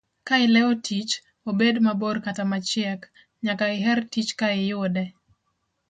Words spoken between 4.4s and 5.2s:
iyude.